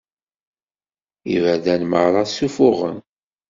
Iberdan 1.35 1.83
merra 1.91 2.23
sufuɣen. 2.25 2.97